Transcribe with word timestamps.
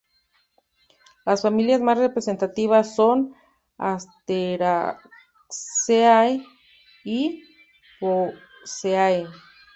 Las 1.27 1.43
familias 1.43 1.79
más 1.79 1.95
representativas 1.99 2.95
son 2.95 3.35
"Asteraceae" 3.77 6.43
y 7.03 7.43
"Poaceae". 7.99 9.27